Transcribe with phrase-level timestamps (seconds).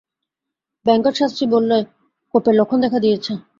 [0.85, 1.77] বেঙ্কট শাস্ত্রী বললে,
[2.33, 3.31] কোপের লক্ষণ দেখা দিয়েছে।